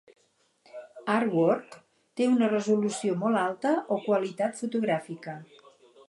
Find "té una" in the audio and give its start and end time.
2.21-2.49